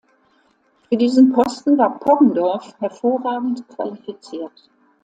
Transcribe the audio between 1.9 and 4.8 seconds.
Poggendorff hervorragend qualifiziert.